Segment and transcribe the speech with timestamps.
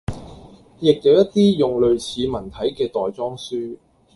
[0.79, 3.77] 亦有一啲用類似文體嘅袋裝書